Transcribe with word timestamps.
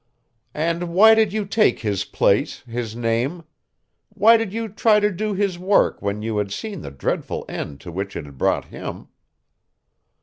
"And 0.55 0.95
why 0.95 1.13
did 1.13 1.31
you 1.31 1.45
take 1.45 1.81
his 1.81 2.05
place, 2.05 2.61
his 2.61 2.95
name? 2.95 3.43
Why 4.09 4.35
did 4.35 4.51
you 4.51 4.67
try 4.67 4.99
to 4.99 5.11
do 5.11 5.35
his 5.35 5.59
work 5.59 6.01
when 6.01 6.23
you 6.23 6.37
had 6.37 6.51
seen 6.51 6.81
the 6.81 6.89
dreadful 6.89 7.45
end 7.47 7.79
to 7.81 7.91
which 7.91 8.15
it 8.15 8.25
had 8.25 8.35
brought 8.39 8.65
him?" 8.65 9.09